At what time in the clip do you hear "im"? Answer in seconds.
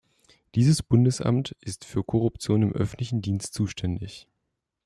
2.63-2.73